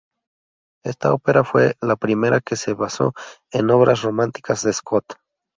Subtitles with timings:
[0.83, 3.13] Esta ópera fue la primera que se basó
[3.51, 5.05] en obras románticas de Scott.